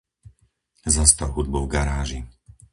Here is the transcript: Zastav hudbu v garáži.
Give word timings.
Zastav 0.95 1.29
hudbu 1.37 1.65
v 1.69 1.71
garáži. 1.77 2.19